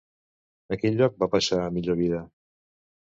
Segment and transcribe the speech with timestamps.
[0.75, 2.27] A quin lloc va passar a millor vida?